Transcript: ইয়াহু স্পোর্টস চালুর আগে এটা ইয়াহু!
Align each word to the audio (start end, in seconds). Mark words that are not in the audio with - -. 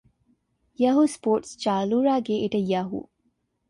ইয়াহু 0.79 1.03
স্পোর্টস 1.07 1.49
চালুর 1.63 2.05
আগে 2.07 2.35
এটা 2.45 2.59
ইয়াহু! 2.61 2.99